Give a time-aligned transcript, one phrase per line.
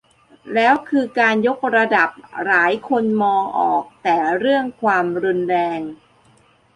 [0.53, 2.09] แล้วคือการยกระดับ
[2.45, 5.79] หลายคนมองออกแต่เรื่องความรุนแรง